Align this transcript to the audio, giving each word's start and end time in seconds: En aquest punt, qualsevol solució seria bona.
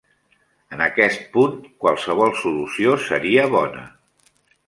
En 0.75 0.79
aquest 0.85 1.19
punt, 1.35 1.59
qualsevol 1.83 2.33
solució 2.45 2.97
seria 3.11 3.47
bona. 3.59 3.87